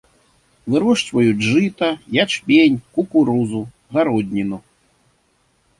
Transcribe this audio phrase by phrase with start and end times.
[0.75, 1.89] Вырошчваюць жыта,
[2.23, 3.61] ячмень, кукурузу,
[3.99, 4.57] гародніну.